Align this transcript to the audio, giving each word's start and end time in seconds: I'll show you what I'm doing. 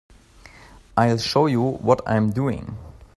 I'll 0.97 1.19
show 1.19 1.45
you 1.45 1.61
what 1.61 2.01
I'm 2.07 2.31
doing. 2.31 2.75